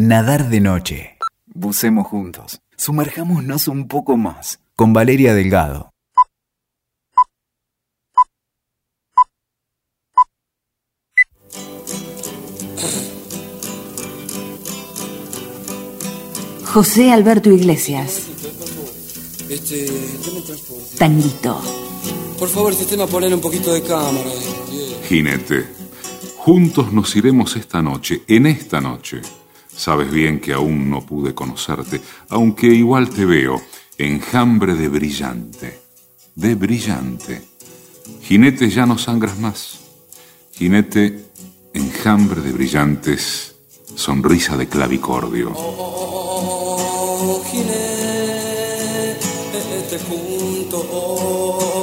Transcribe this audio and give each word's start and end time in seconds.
Nadar 0.00 0.48
de 0.48 0.60
noche. 0.60 1.18
Bucemos 1.46 2.06
juntos. 2.06 2.60
Sumerjámonos 2.76 3.66
un 3.66 3.88
poco 3.88 4.16
más. 4.16 4.60
Con 4.76 4.92
Valeria 4.92 5.34
Delgado. 5.34 5.90
José 16.64 17.10
Alberto 17.10 17.50
Iglesias. 17.50 18.28
Este. 19.50 19.88
Tanguito. 20.96 21.60
Por 22.38 22.48
favor, 22.48 22.72
sistema, 22.72 23.08
poner 23.08 23.34
un 23.34 23.40
poquito 23.40 23.72
de 23.72 23.82
cámara. 23.82 24.30
Jinete, 25.08 25.66
juntos 26.36 26.92
nos 26.92 27.16
iremos 27.16 27.56
esta 27.56 27.82
noche, 27.82 28.22
en 28.28 28.46
esta 28.46 28.80
noche. 28.80 29.22
Sabes 29.78 30.10
bien 30.10 30.40
que 30.40 30.52
aún 30.52 30.90
no 30.90 31.06
pude 31.06 31.36
conocerte, 31.36 32.00
aunque 32.30 32.66
igual 32.66 33.10
te 33.10 33.24
veo, 33.24 33.62
enjambre 33.96 34.74
de 34.74 34.88
brillante, 34.88 35.78
de 36.34 36.56
brillante. 36.56 37.40
Jinete, 38.20 38.70
ya 38.70 38.86
no 38.86 38.98
sangras 38.98 39.38
más. 39.38 39.78
Jinete, 40.52 41.26
enjambre 41.72 42.40
de 42.40 42.50
brillantes, 42.50 43.54
sonrisa 43.94 44.56
de 44.56 44.66
clavicordio. 44.66 45.52
Oh, 45.54 47.40
jinete 47.48 47.98
junto. 50.08 50.82
No 50.90 51.77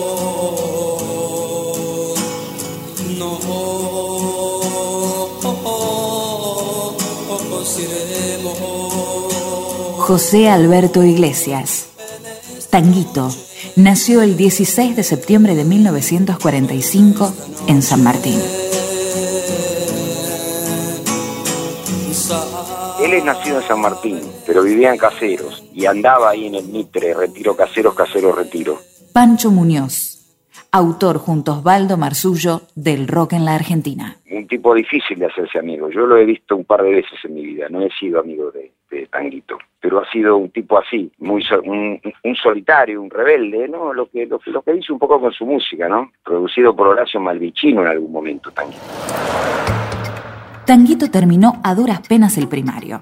iremos. 7.79 8.57
José 9.99 10.49
Alberto 10.49 11.03
Iglesias. 11.03 11.87
Tanguito. 12.69 13.29
Nació 13.75 14.21
el 14.21 14.37
16 14.37 14.95
de 14.95 15.03
septiembre 15.03 15.55
de 15.55 15.65
1945 15.65 17.33
en 17.67 17.81
San 17.81 18.03
Martín. 18.03 18.39
Él 23.01 23.13
es 23.13 23.23
nacido 23.23 23.59
en 23.59 23.67
San 23.67 23.81
Martín, 23.81 24.21
pero 24.45 24.63
vivía 24.63 24.91
en 24.91 24.97
Caseros 24.97 25.63
y 25.73 25.85
andaba 25.85 26.29
ahí 26.29 26.47
en 26.47 26.55
el 26.55 26.65
Mitre, 26.65 27.13
Retiro 27.13 27.55
Caseros, 27.55 27.93
Caseros 27.93 28.35
Retiro. 28.35 28.79
Pancho 29.11 29.51
Muñoz. 29.51 30.14
Autor 30.75 31.19
junto 31.19 31.53
a 31.53 31.59
Osvaldo 31.59 31.95
Marzullo 31.95 32.63
del 32.75 33.07
rock 33.07 33.31
en 33.31 33.45
la 33.45 33.55
Argentina. 33.55 34.17
Un 34.29 34.45
tipo 34.45 34.73
difícil 34.73 35.17
de 35.17 35.27
hacerse 35.27 35.57
amigo. 35.57 35.89
Yo 35.89 36.05
lo 36.05 36.17
he 36.17 36.25
visto 36.25 36.53
un 36.53 36.65
par 36.65 36.83
de 36.83 36.95
veces 36.95 37.17
en 37.23 37.33
mi 37.33 37.45
vida. 37.45 37.69
No 37.69 37.79
he 37.79 37.89
sido 37.91 38.19
amigo 38.19 38.51
de, 38.51 38.73
de 38.91 39.07
Tanguito, 39.07 39.57
pero 39.79 40.01
ha 40.01 40.11
sido 40.11 40.35
un 40.35 40.49
tipo 40.49 40.77
así, 40.77 41.09
muy 41.19 41.41
un, 41.63 42.01
un 42.25 42.35
solitario, 42.35 43.01
un 43.01 43.09
rebelde, 43.09 43.69
¿no? 43.69 43.93
Lo 43.93 44.09
que, 44.09 44.25
lo, 44.25 44.41
lo 44.47 44.61
que 44.63 44.73
dice 44.73 44.91
un 44.91 44.99
poco 44.99 45.21
con 45.21 45.31
su 45.31 45.45
música, 45.45 45.87
¿no? 45.87 46.11
Producido 46.21 46.75
por 46.75 46.89
Horacio 46.89 47.21
Malvicino 47.21 47.81
en 47.81 47.87
algún 47.87 48.11
momento, 48.11 48.51
Tanguito. 48.51 48.83
Tanguito 50.65 51.09
terminó 51.09 51.53
a 51.63 51.73
duras 51.73 52.05
penas 52.05 52.37
el 52.37 52.49
primario 52.49 52.99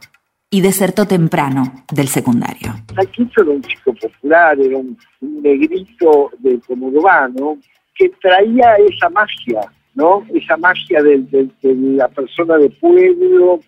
y 0.53 0.61
desertó 0.61 1.07
temprano 1.07 1.63
del 1.91 2.07
secundario. 2.07 2.75
Taquito 2.95 3.41
era 3.41 3.51
un 3.51 3.61
chico 3.63 3.91
popular, 3.95 4.55
era 4.59 4.77
un, 4.77 4.95
negrito 5.19 6.29
de 6.37 6.59
conurbano 6.59 7.57
que 7.95 8.09
traía 8.21 8.75
esa 8.75 9.09
magia, 9.09 9.61
¿no? 9.95 10.23
Esa 10.31 10.55
magia 10.57 11.01
del- 11.01 11.27
del- 11.31 11.51
de, 11.63 11.73
la 11.97 12.07
persona 12.07 12.57
de 12.57 12.69
pueblo 12.69 13.61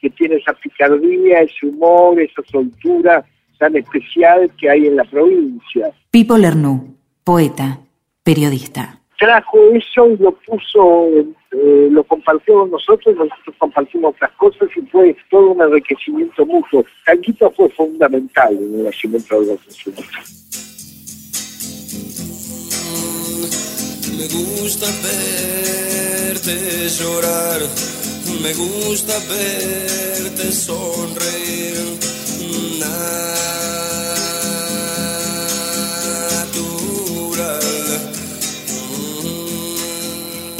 que 0.00 0.08
tiene 0.08 0.36
esa 0.36 0.54
picardía, 0.54 1.42
ese 1.42 1.66
humor, 1.66 2.18
esa 2.18 2.42
soltura 2.50 3.22
tan 3.58 3.76
especial 3.76 4.50
que 4.58 4.70
hay 4.70 4.86
en 4.86 4.96
la 4.96 5.04
provincia. 5.04 5.90
Pipo 6.10 6.38
Lernú, 6.38 6.96
poeta, 7.22 7.80
periodista. 8.22 8.99
Trajo 9.20 9.58
eso 9.74 10.08
y 10.08 10.16
lo 10.16 10.32
puso, 10.32 11.08
eh, 11.52 11.88
lo 11.90 12.02
compartió 12.04 12.60
con 12.60 12.70
nosotros, 12.70 13.14
nosotros 13.14 13.54
compartimos 13.58 14.14
otras 14.14 14.30
cosas 14.32 14.68
y 14.74 14.80
fue 14.86 15.14
todo 15.30 15.50
un 15.50 15.60
enriquecimiento 15.60 16.46
mutuo. 16.46 16.82
Tanguito 17.04 17.50
fue 17.50 17.68
fundamental 17.68 18.56
en 18.56 18.76
el 18.76 18.84
nacimiento 18.84 19.40
de 19.40 19.46
los 19.46 19.66
instrumentos. 19.66 20.36
Me 24.16 24.26
gusta 24.26 24.86
verte 25.02 26.88
llorar, 26.88 27.60
me 28.42 28.54
gusta 28.54 29.12
verte 29.28 30.50
sonreír. 30.50 31.60
Natural. 32.80 33.59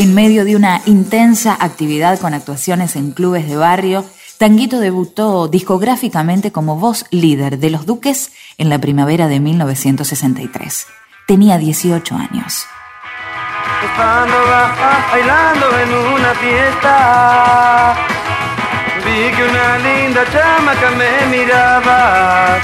En 0.00 0.14
medio 0.14 0.46
de 0.46 0.56
una 0.56 0.80
intensa 0.86 1.54
actividad 1.60 2.18
con 2.18 2.32
actuaciones 2.32 2.96
en 2.96 3.10
clubes 3.10 3.46
de 3.46 3.56
barrio, 3.56 4.02
Tanguito 4.38 4.80
debutó 4.80 5.46
discográficamente 5.46 6.52
como 6.52 6.76
voz 6.76 7.04
líder 7.10 7.58
de 7.58 7.68
Los 7.68 7.84
Duques 7.84 8.32
en 8.56 8.70
la 8.70 8.78
primavera 8.78 9.28
de 9.28 9.40
1963. 9.40 10.86
Tenía 11.26 11.58
18 11.58 12.16
años. 12.16 12.64
Estando 13.84 14.36
ba- 14.46 15.06
bailando 15.12 15.66
en 15.80 16.14
una 16.14 16.34
fiesta, 16.34 17.94
vi 19.04 19.36
que 19.36 19.42
una 19.44 19.78
linda 19.84 20.24
chamaca 20.32 20.90
me 20.96 21.36
miraba. 21.36 22.56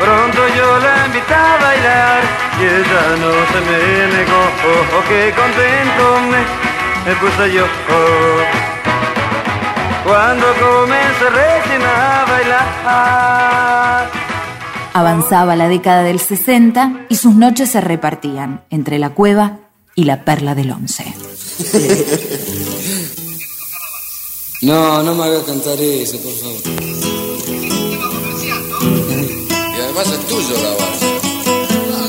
Pronto 0.00 0.48
yo 0.56 0.78
la 0.80 1.04
a 1.04 1.62
bailar 1.62 2.41
y 2.58 2.62
ella 2.64 3.02
no 3.20 3.32
se 3.52 3.60
me 3.68 3.78
negó. 4.16 4.42
Oh, 4.66 4.98
oh, 4.98 5.02
qué 5.08 5.20
contento 5.34 6.04
me, 6.30 6.40
me 7.10 7.12
puse 7.20 7.44
yo. 7.54 7.64
oh. 7.64 8.40
Cuando 10.04 10.46
comencé 10.60 11.26
recién 11.30 11.82
a 11.82 12.24
bailar. 12.28 14.10
Avanzaba 14.94 15.56
la 15.56 15.68
década 15.68 16.02
del 16.02 16.20
60 16.20 17.06
y 17.08 17.16
sus 17.16 17.34
noches 17.34 17.70
se 17.70 17.80
repartían 17.80 18.62
entre 18.68 18.98
la 18.98 19.10
cueva 19.10 19.58
y 19.94 20.04
la 20.04 20.24
perla 20.24 20.54
del 20.54 20.70
once. 20.72 21.04
No, 24.62 25.02
no 25.02 25.12
me 25.16 25.24
hagas 25.24 25.42
cantar 25.42 25.76
eso, 25.80 26.18
por 26.18 26.32
favor. 26.34 26.60
Y 29.50 29.80
además 29.80 30.06
es 30.06 30.20
tuyo 30.28 30.54
la 30.62 30.70
balsa. 30.84 30.91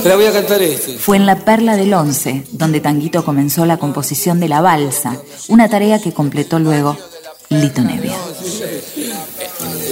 Pero 0.04 0.18
voy 0.18 0.26
a 0.26 0.34
cantar 0.34 0.62
este. 0.62 0.98
Fue 0.98 1.18
en 1.18 1.26
la 1.26 1.38
perla 1.38 1.78
del 1.78 1.94
once 1.94 2.44
donde 2.52 2.82
Tanguito 2.82 3.24
comenzó 3.24 3.66
la 3.66 3.78
composición 3.78 4.40
de 4.40 4.50
la 4.50 4.62
balsa, 4.62 5.18
una 5.48 5.70
tarea 5.70 6.02
que 6.02 6.14
completó 6.14 6.60
luego 6.60 6.98
Lito 7.50 7.82
Nevia. 7.82 8.16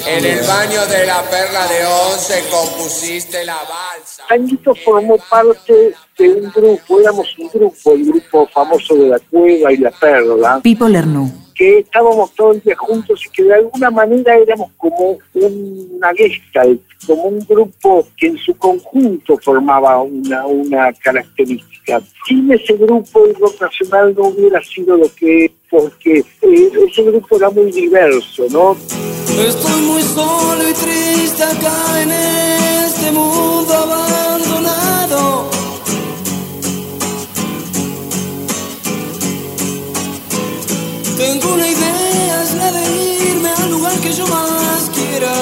En 0.08 0.26
el 0.26 0.46
baño 0.46 0.86
de 0.88 1.06
la 1.06 1.22
perla 1.30 1.68
de 1.68 1.86
once 1.86 2.44
compusiste 2.50 3.46
la 3.46 3.56
balsa. 3.56 4.24
Tanguito 4.28 4.74
formó 4.76 5.18
parte 5.30 5.94
de 6.18 6.30
un 6.30 6.52
grupo, 6.52 7.00
éramos 7.00 7.28
un 7.38 7.50
grupo, 7.50 7.94
el 7.94 8.06
grupo 8.06 8.48
famoso 8.54 8.96
de 8.96 9.10
la 9.10 9.20
cueva 9.20 9.72
y 9.72 9.78
la 9.78 9.92
perla, 9.92 10.60
Pipo 10.62 10.88
Lernú, 10.88 11.32
que 11.62 11.78
estábamos 11.78 12.34
todo 12.34 12.54
el 12.54 12.62
día 12.62 12.76
juntos 12.76 13.24
y 13.24 13.30
que 13.30 13.44
de 13.44 13.54
alguna 13.54 13.92
manera 13.92 14.36
éramos 14.36 14.72
como 14.78 15.20
una 15.36 16.12
gestalt, 16.16 16.82
como 17.06 17.26
un 17.26 17.40
grupo 17.48 18.08
que 18.18 18.28
en 18.30 18.38
su 18.40 18.56
conjunto 18.56 19.38
formaba 19.38 20.02
una, 20.02 20.44
una 20.48 20.92
característica. 20.94 22.02
Sin 22.28 22.52
ese 22.52 22.74
grupo 22.78 23.28
el 23.28 23.36
rock 23.36 23.62
nacional 23.62 24.16
no 24.18 24.30
hubiera 24.30 24.60
sido 24.64 24.98
lo 24.98 25.14
que 25.14 25.46
es, 25.46 25.52
porque 25.70 26.26
eh, 26.42 26.72
ese 26.90 27.04
grupo 27.04 27.38
era 27.38 27.52
muy 27.52 27.72
diverso, 27.72 28.48
¿no? 28.50 28.76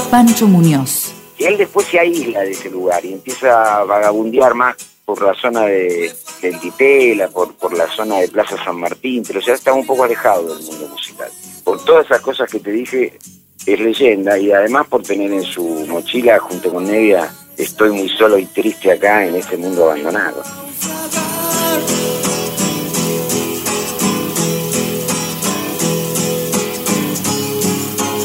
Pancho 0.09 0.47
Muñoz, 0.47 1.13
Y 1.37 1.43
él 1.43 1.57
después 1.57 1.85
se 1.85 1.99
aísla 1.99 2.39
de 2.39 2.51
ese 2.51 2.69
lugar 2.71 3.05
y 3.05 3.13
empieza 3.13 3.77
a 3.77 3.83
vagabundear 3.83 4.55
más 4.55 4.75
por 5.05 5.21
la 5.21 5.35
zona 5.35 5.61
de, 5.65 6.11
del 6.41 6.59
Ditela, 6.59 7.27
por, 7.27 7.53
por 7.53 7.77
la 7.77 7.87
zona 7.87 8.17
de 8.17 8.27
Plaza 8.27 8.55
San 8.63 8.79
Martín, 8.79 9.23
pero 9.25 9.39
ya 9.39 9.53
está 9.53 9.71
un 9.71 9.85
poco 9.85 10.03
alejado 10.03 10.55
del 10.55 10.65
mundo 10.65 10.87
musical. 10.87 11.29
Por 11.63 11.83
todas 11.85 12.05
esas 12.05 12.21
cosas 12.21 12.49
que 12.49 12.59
te 12.59 12.71
dije, 12.71 13.19
es 13.67 13.79
leyenda 13.79 14.37
y 14.39 14.51
además 14.51 14.87
por 14.87 15.03
tener 15.03 15.31
en 15.31 15.43
su 15.43 15.63
mochila 15.87 16.39
junto 16.39 16.73
con 16.73 16.85
Nevia, 16.85 17.31
estoy 17.55 17.91
muy 17.91 18.09
solo 18.09 18.39
y 18.39 18.47
triste 18.47 18.91
acá 18.91 19.27
en 19.27 19.35
este 19.35 19.57
mundo 19.57 19.91
abandonado. 19.91 20.41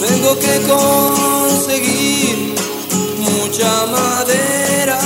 Tengo 0.01 0.39
que 0.39 0.67
mucha 3.55 3.87
madera. 3.87 4.99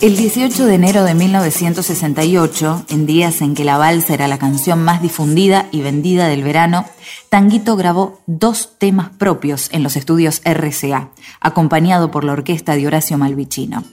El 0.00 0.16
18 0.16 0.66
de 0.66 0.74
enero 0.74 1.04
de 1.04 1.14
1968, 1.14 2.86
en 2.88 3.06
días 3.06 3.40
en 3.40 3.54
que 3.54 3.64
la 3.64 3.78
balsa 3.78 4.14
era 4.14 4.26
la 4.26 4.38
canción 4.38 4.82
más 4.82 5.00
difundida 5.00 5.68
y 5.70 5.80
vendida 5.80 6.26
del 6.26 6.42
verano, 6.42 6.86
Tanguito 7.28 7.76
grabó 7.76 8.20
dos 8.26 8.78
temas 8.78 9.10
propios 9.10 9.68
en 9.72 9.84
los 9.84 9.94
estudios 9.94 10.40
RCA, 10.44 11.10
acompañado 11.40 12.10
por 12.10 12.24
la 12.24 12.32
orquesta 12.32 12.74
de 12.74 12.86
Horacio 12.86 13.16
Malvicino. 13.16 13.84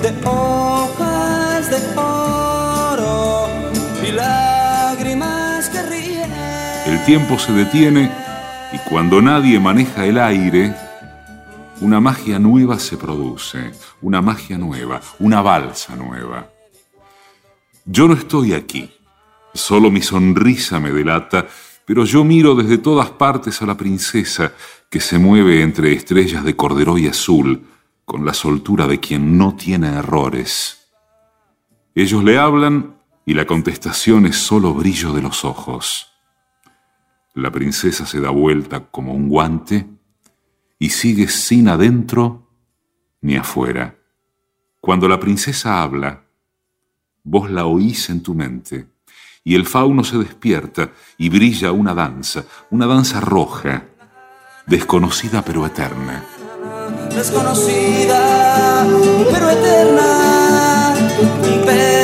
de 0.02 0.14
hojas 0.26 1.70
de 1.70 1.76
oro 1.94 3.48
y 4.06 4.12
lágrimas 4.12 5.68
que 5.68 5.82
ríen. 5.82 6.32
El 6.86 7.04
tiempo 7.04 7.38
se 7.38 7.52
detiene 7.52 8.10
y 8.72 8.78
cuando 8.88 9.20
nadie 9.20 9.60
maneja 9.60 10.06
el 10.06 10.16
aire, 10.18 10.74
una 11.82 12.00
magia 12.00 12.38
nueva 12.38 12.78
se 12.78 12.96
produce, 12.96 13.72
una 14.00 14.22
magia 14.22 14.56
nueva, 14.56 15.02
una 15.18 15.42
balsa 15.42 15.96
nueva. 15.96 16.46
Yo 17.84 18.08
no 18.08 18.14
estoy 18.14 18.54
aquí, 18.54 18.90
solo 19.58 19.90
mi 19.90 20.00
sonrisa 20.00 20.80
me 20.80 20.90
delata, 20.90 21.46
pero 21.84 22.04
yo 22.04 22.24
miro 22.24 22.54
desde 22.54 22.78
todas 22.78 23.10
partes 23.10 23.60
a 23.60 23.66
la 23.66 23.76
princesa 23.76 24.52
que 24.90 25.00
se 25.00 25.18
mueve 25.18 25.62
entre 25.62 25.92
estrellas 25.92 26.44
de 26.44 26.56
cordero 26.56 26.96
y 26.98 27.06
azul, 27.06 27.66
con 28.04 28.24
la 28.24 28.32
soltura 28.32 28.86
de 28.86 29.00
quien 29.00 29.36
no 29.36 29.54
tiene 29.54 29.88
errores. 29.88 30.88
Ellos 31.94 32.24
le 32.24 32.38
hablan 32.38 32.96
y 33.26 33.34
la 33.34 33.46
contestación 33.46 34.24
es 34.24 34.36
solo 34.36 34.72
brillo 34.72 35.12
de 35.12 35.20
los 35.20 35.44
ojos. 35.44 36.12
La 37.34 37.50
princesa 37.50 38.06
se 38.06 38.20
da 38.20 38.30
vuelta 38.30 38.88
como 38.90 39.12
un 39.12 39.28
guante 39.28 39.86
y 40.78 40.90
sigue 40.90 41.28
sin 41.28 41.68
adentro 41.68 42.48
ni 43.20 43.36
afuera. 43.36 43.98
Cuando 44.80 45.08
la 45.08 45.20
princesa 45.20 45.82
habla, 45.82 46.24
vos 47.24 47.50
la 47.50 47.66
oís 47.66 48.08
en 48.10 48.22
tu 48.22 48.34
mente, 48.34 48.86
y 49.44 49.54
el 49.54 49.66
fauno 49.66 50.04
se 50.04 50.18
despierta 50.18 50.90
y 51.16 51.28
brilla 51.28 51.72
una 51.72 51.94
danza, 51.94 52.44
una 52.70 52.86
danza 52.86 53.20
roja, 53.20 53.84
desconocida 54.66 55.42
pero 55.42 55.66
eterna. 55.66 56.24
Desconocida, 57.14 58.86
pero 59.32 59.50
eterna, 59.50 60.94
pero 61.64 61.97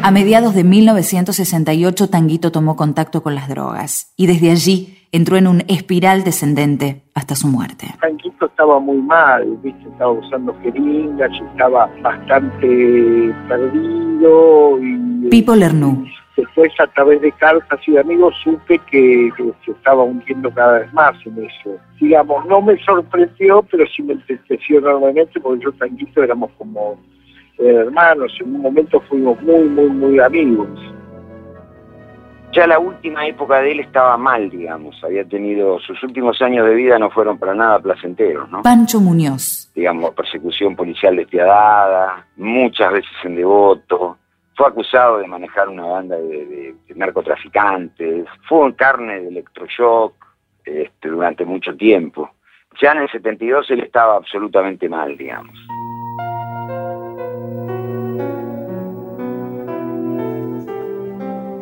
A 0.00 0.10
mediados 0.12 0.54
de 0.54 0.62
1968, 0.62 2.08
Tanguito 2.08 2.52
tomó 2.52 2.76
contacto 2.76 3.22
con 3.22 3.34
las 3.34 3.48
drogas 3.48 4.14
y 4.16 4.28
desde 4.28 4.50
allí 4.50 4.98
entró 5.10 5.36
en 5.36 5.48
un 5.48 5.64
espiral 5.68 6.22
descendente 6.22 7.02
hasta 7.14 7.34
su 7.34 7.48
muerte. 7.48 7.88
Tanquito 8.00 8.46
estaba 8.46 8.78
muy 8.78 8.98
mal, 8.98 9.44
¿viste? 9.62 9.88
estaba 9.88 10.12
usando 10.12 10.54
jeringas 10.62 11.30
estaba 11.52 11.90
bastante 12.00 13.34
perdido. 13.48 14.78
Y, 14.80 15.28
Pipo 15.30 15.54
Lernoux. 15.54 16.08
Después, 16.36 16.70
a 16.78 16.86
través 16.86 17.20
de 17.20 17.32
cartas 17.32 17.80
y 17.88 17.92
de 17.92 18.00
amigos, 18.00 18.32
supe 18.44 18.78
que, 18.90 19.30
que 19.36 19.52
se 19.64 19.72
estaba 19.72 20.04
hundiendo 20.04 20.54
cada 20.54 20.78
vez 20.78 20.92
más 20.92 21.14
en 21.26 21.44
eso. 21.44 21.76
Digamos, 22.00 22.46
no 22.46 22.62
me 22.62 22.78
sorprendió, 22.84 23.64
pero 23.68 23.84
sí 23.94 24.02
me 24.04 24.12
entristeció 24.12 24.78
enormemente 24.78 25.40
porque 25.40 25.64
yo 25.64 25.70
y 25.70 25.78
Tanquito 25.78 26.22
éramos 26.22 26.52
como 26.56 26.92
eh, 26.92 27.17
hermanos. 27.58 28.32
En 28.40 28.54
un 28.54 28.62
momento 28.62 29.00
fuimos 29.02 29.40
muy, 29.42 29.64
muy, 29.68 29.88
muy 29.88 30.18
amigos. 30.20 30.68
Ya 32.52 32.66
la 32.66 32.78
última 32.78 33.26
época 33.26 33.60
de 33.60 33.72
él 33.72 33.80
estaba 33.80 34.16
mal, 34.16 34.48
digamos. 34.48 34.96
Había 35.04 35.24
tenido, 35.24 35.78
sus 35.80 36.02
últimos 36.02 36.40
años 36.40 36.66
de 36.66 36.74
vida 36.74 36.98
no 36.98 37.10
fueron 37.10 37.38
para 37.38 37.54
nada 37.54 37.78
placenteros, 37.78 38.50
¿no? 38.50 38.62
Pancho 38.62 39.00
Muñoz. 39.00 39.70
Digamos, 39.74 40.12
persecución 40.14 40.74
policial 40.74 41.14
despiadada, 41.16 42.26
muchas 42.36 42.92
veces 42.92 43.10
en 43.24 43.36
devoto. 43.36 44.16
Fue 44.56 44.66
acusado 44.66 45.18
de 45.18 45.28
manejar 45.28 45.68
una 45.68 45.84
banda 45.84 46.16
de, 46.16 46.46
de- 46.46 46.74
de 46.88 46.94
narcotraficantes. 46.96 48.24
Fue 48.48 48.66
en 48.66 48.72
carne 48.72 49.20
de 49.20 49.28
electroshock 49.28 50.14
este, 50.64 51.08
durante 51.08 51.44
mucho 51.44 51.76
tiempo. 51.76 52.30
Ya 52.80 52.92
en 52.92 52.98
el 53.02 53.10
72 53.10 53.70
él 53.70 53.80
estaba 53.80 54.16
absolutamente 54.16 54.88
mal, 54.88 55.16
digamos. 55.16 55.54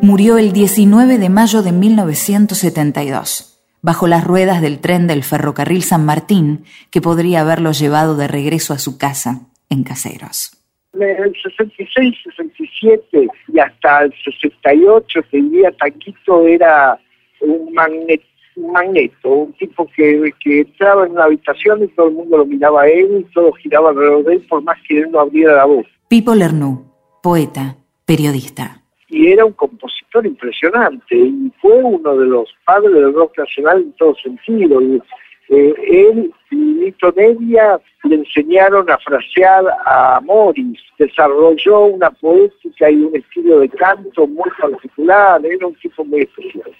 Murió 0.07 0.37
el 0.37 0.53
19 0.53 1.17
de 1.17 1.27
mayo 1.27 1.63
de 1.63 1.73
1972, 1.73 3.61
bajo 3.81 4.07
las 4.07 4.23
ruedas 4.23 4.61
del 4.61 4.79
tren 4.79 5.05
del 5.05 5.21
ferrocarril 5.21 5.83
San 5.83 6.05
Martín, 6.05 6.63
que 6.91 7.01
podría 7.01 7.41
haberlo 7.41 7.73
llevado 7.73 8.15
de 8.15 8.29
regreso 8.29 8.73
a 8.73 8.77
su 8.77 8.97
casa 8.97 9.49
en 9.69 9.83
Caseros. 9.83 10.51
En 10.93 11.01
el 11.01 11.35
66, 11.43 12.15
67 12.23 13.27
y 13.51 13.59
hasta 13.59 14.03
el 14.03 14.13
68, 14.23 15.19
te 15.29 15.41
diría, 15.41 15.73
Tanquito 15.73 16.47
era 16.47 16.97
un, 17.41 17.73
magnet, 17.73 18.21
un 18.55 18.71
magneto, 18.71 19.29
un 19.29 19.53
tipo 19.55 19.89
que, 19.93 20.31
que 20.41 20.61
entraba 20.61 21.05
en 21.05 21.11
una 21.11 21.25
habitación 21.25 21.83
y 21.83 21.87
todo 21.89 22.07
el 22.07 22.13
mundo 22.13 22.37
lo 22.37 22.45
miraba 22.45 22.83
a 22.83 22.87
él 22.87 23.25
y 23.27 23.33
todo 23.33 23.51
giraba 23.61 23.89
alrededor 23.89 24.23
de 24.23 24.35
él, 24.35 24.45
por 24.47 24.63
más 24.63 24.77
que 24.87 24.99
él 24.99 25.11
no 25.11 25.19
abriera 25.19 25.57
la 25.57 25.65
voz. 25.65 25.85
Pipo 26.07 26.33
Lernoux, 26.33 26.85
poeta, 27.21 27.75
periodista. 28.05 28.86
Y 29.09 29.31
era 29.31 29.45
un 29.45 29.53
compositor 29.53 30.25
impresionante 30.25 31.15
y 31.15 31.51
fue 31.61 31.75
uno 31.83 32.17
de 32.17 32.25
los 32.25 32.49
padres 32.65 32.93
del 32.93 33.13
rock 33.13 33.37
nacional 33.37 33.81
en 33.81 33.93
todo 33.93 34.15
sentido. 34.15 34.81
Y, 34.81 35.01
eh, 35.49 35.73
él 35.87 36.33
y 36.51 36.55
Lito 36.55 37.11
Nevia 37.15 37.79
le 38.03 38.15
enseñaron 38.15 38.89
a 38.89 38.97
frasear 38.97 39.63
a 39.85 40.19
Morris, 40.21 40.79
desarrolló 40.99 41.85
una 41.85 42.09
poética 42.11 42.89
y 42.89 42.95
un 42.95 43.15
estilo 43.15 43.59
de 43.59 43.69
canto 43.69 44.27
muy 44.27 44.49
particular, 44.59 45.45
era 45.45 45.67
un 45.67 45.75
tipo 45.75 46.03
muy 46.03 46.21
especial. 46.21 46.71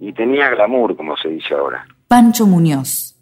Y 0.00 0.12
tenía 0.12 0.50
glamour, 0.50 0.96
como 0.96 1.16
se 1.16 1.28
dice 1.28 1.54
ahora. 1.54 1.86
Pancho 2.08 2.46
Muñoz, 2.46 3.16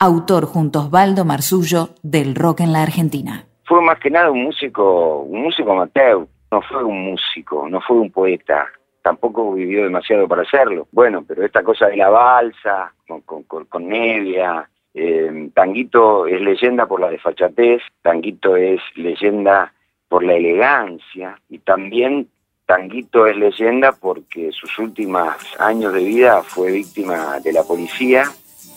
autor 0.00 0.46
junto 0.46 0.80
a 0.80 0.82
Osvaldo 0.86 1.24
Marzullo 1.24 1.90
del 2.02 2.34
rock 2.34 2.60
en 2.60 2.72
la 2.72 2.82
Argentina. 2.82 3.46
Fue 3.64 3.80
más 3.80 3.98
que 4.00 4.10
nada 4.10 4.30
un 4.30 4.42
músico, 4.42 5.20
un 5.20 5.42
músico 5.42 5.72
amateur. 5.72 6.26
No 6.54 6.62
fue 6.62 6.84
un 6.84 7.06
músico, 7.10 7.68
no 7.68 7.80
fue 7.80 7.96
un 7.96 8.12
poeta. 8.12 8.68
Tampoco 9.02 9.54
vivió 9.54 9.82
demasiado 9.82 10.28
para 10.28 10.42
hacerlo. 10.42 10.86
Bueno, 10.92 11.24
pero 11.26 11.44
esta 11.44 11.64
cosa 11.64 11.88
de 11.88 11.96
la 11.96 12.08
balsa, 12.10 12.92
con, 13.08 13.22
con, 13.22 13.64
con- 13.64 13.88
Nevia, 13.88 14.70
eh, 14.94 15.50
Tanguito 15.52 16.28
es 16.28 16.40
leyenda 16.40 16.86
por 16.86 17.00
la 17.00 17.10
desfachatez, 17.10 17.82
Tanguito 18.02 18.54
es 18.54 18.80
leyenda 18.94 19.72
por 20.08 20.22
la 20.22 20.34
elegancia 20.34 21.36
y 21.48 21.58
también 21.58 22.28
Tanguito 22.66 23.26
es 23.26 23.36
leyenda 23.36 23.90
porque 23.90 24.52
sus 24.52 24.78
últimos 24.78 25.34
años 25.58 25.92
de 25.92 26.04
vida 26.04 26.40
fue 26.44 26.70
víctima 26.70 27.40
de 27.40 27.52
la 27.52 27.64
policía 27.64 28.26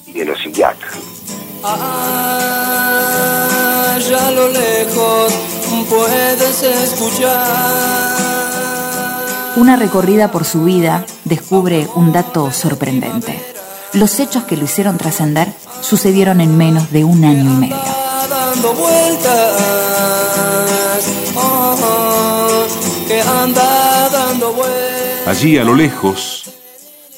y 0.07 0.13
de 0.13 0.25
los 0.25 0.39
psiquiatras. 0.39 0.98
Allá 4.03 4.27
a 4.27 4.31
lo 4.31 4.48
lejos 4.50 5.56
puedes 5.89 6.63
escuchar. 6.63 7.48
Una 9.56 9.75
recorrida 9.75 10.32
por 10.32 10.46
su 10.46 10.63
vida 10.63 11.06
descubre 11.25 11.88
un 11.96 12.12
dato 12.12 12.51
sorprendente. 12.51 13.41
Los 13.94 14.20
hechos 14.20 14.44
que 14.44 14.58
lo 14.58 14.65
hicieron 14.65 14.98
trascender 14.98 15.51
sucedieron 15.82 16.41
en 16.41 16.58
menos 16.58 16.91
de 16.91 17.03
un 17.03 17.25
año 17.25 17.53
y 17.53 17.58
medio. 17.58 17.77
dando 18.29 18.74
vueltas, 18.74 19.62
oh, 21.36 22.65
que 23.08 23.22
anda 23.22 24.10
dando 24.10 24.53
vueltas. 24.53 25.27
Allí 25.27 25.58
a 25.58 25.63
lo 25.63 25.74
lejos 25.74 26.44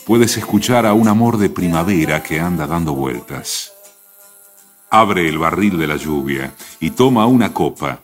puedes 0.06 0.38
escuchar 0.38 0.86
a 0.86 0.94
un 0.94 1.08
amor 1.08 1.38
de 1.38 1.50
primavera 1.50 2.24
que 2.24 2.40
anda 2.40 2.66
dando 2.66 2.94
vueltas. 2.94 3.74
Abre 4.90 5.28
el 5.28 5.38
barril 5.38 5.78
de 5.78 5.88
la 5.88 5.98
lluvia 5.98 6.54
y 6.80 6.92
toma 6.92 7.26
una 7.26 7.54
copa. 7.54 8.00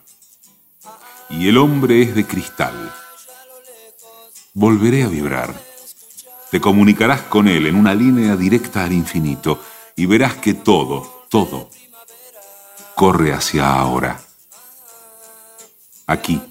Y 1.37 1.49
el 1.49 1.57
hombre 1.57 2.01
es 2.01 2.15
de 2.15 2.25
cristal. 2.25 2.93
Volveré 4.53 5.03
a 5.03 5.07
vibrar. 5.07 5.53
Te 6.49 6.61
comunicarás 6.61 7.21
con 7.21 7.47
él 7.47 7.67
en 7.67 7.75
una 7.75 7.93
línea 7.93 8.35
directa 8.35 8.85
al 8.85 8.93
infinito 8.93 9.59
y 9.95 10.05
verás 10.05 10.35
que 10.35 10.53
todo, 10.53 11.25
todo, 11.29 11.69
corre 12.95 13.33
hacia 13.33 13.73
ahora. 13.73 14.21
Aquí, 16.07 16.41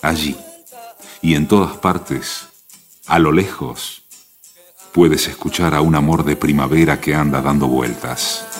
allí 0.00 0.36
y 1.20 1.36
en 1.36 1.46
todas 1.46 1.76
partes, 1.76 2.48
a 3.06 3.20
lo 3.20 3.30
lejos, 3.30 4.02
puedes 4.90 5.28
escuchar 5.28 5.74
a 5.74 5.80
un 5.80 5.94
amor 5.94 6.24
de 6.24 6.34
primavera 6.34 7.00
que 7.00 7.14
anda 7.14 7.40
dando 7.40 7.68
vueltas. 7.68 8.51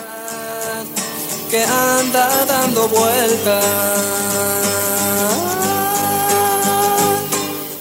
Que 1.53 1.63
anda 1.63 2.47
dando 2.47 2.89
vueltas. 2.89 3.65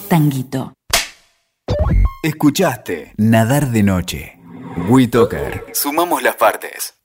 Tanguito. 0.09 0.73
Escuchaste 2.21 3.13
Nadar 3.15 3.67
de 3.67 3.83
Noche. 3.83 4.39
WeToker. 4.89 5.67
Sumamos 5.71 6.21
las 6.21 6.35
partes. 6.35 7.00